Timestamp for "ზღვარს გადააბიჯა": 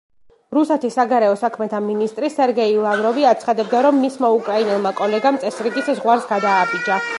6.01-7.03